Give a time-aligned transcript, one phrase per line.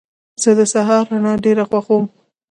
[0.41, 2.05] زه د سهار رڼا ډېره خوښوم.